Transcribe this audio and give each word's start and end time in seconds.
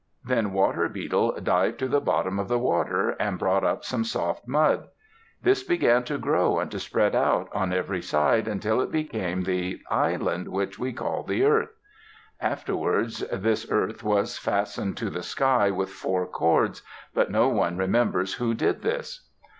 Then 0.25 0.51
Water 0.51 0.89
Beetle 0.89 1.39
dived 1.41 1.77
to 1.77 1.87
the 1.87 2.01
bottom 2.01 2.39
of 2.39 2.47
the 2.47 2.57
water 2.57 3.09
and 3.19 3.37
brought 3.37 3.63
up 3.63 3.83
some 3.85 4.03
soft 4.03 4.47
mud. 4.47 4.87
This 5.43 5.61
began 5.61 6.03
to 6.05 6.17
grow 6.17 6.57
and 6.57 6.71
to 6.71 6.79
spread 6.79 7.13
out 7.13 7.49
on 7.53 7.71
every 7.71 8.01
side 8.01 8.47
until 8.47 8.81
it 8.81 8.91
became 8.91 9.43
the 9.43 9.79
island 9.91 10.47
which 10.47 10.79
we 10.79 10.91
call 10.91 11.21
the 11.21 11.43
earth. 11.45 11.75
Afterwards 12.39 13.19
this 13.31 13.67
earth 13.69 14.01
was 14.03 14.39
fastened 14.39 14.97
to 14.97 15.11
the 15.11 15.21
sky 15.21 15.69
with 15.69 15.91
four 15.91 16.25
cords, 16.25 16.81
but 17.13 17.29
no 17.29 17.49
one 17.49 17.77
remembers 17.77 18.33
who 18.33 18.55
did 18.55 18.81
this. 18.81 19.29